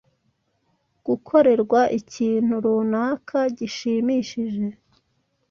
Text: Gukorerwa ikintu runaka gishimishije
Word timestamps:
Gukorerwa 1.05 1.81
ikintu 1.99 2.53
runaka 2.65 3.39
gishimishije 3.57 4.65